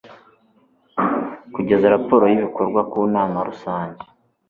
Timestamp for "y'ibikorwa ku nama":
2.27-3.37